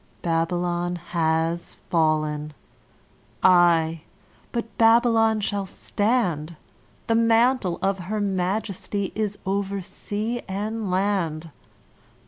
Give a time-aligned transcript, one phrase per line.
[0.23, 2.53] Babylon has fallen!
[3.43, 4.01] Aye;
[4.51, 6.55] but Babylon shall stand:
[7.05, 11.51] The mantle of her majesty is over sea and land.